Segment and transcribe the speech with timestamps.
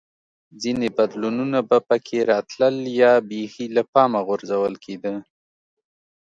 [0.61, 5.13] ځیني بدلونونه به په کې راتلل یا بېخي له پامه غورځول کېده